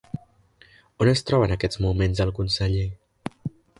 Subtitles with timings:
[1.03, 2.87] On es troba en aquests moments el conseller?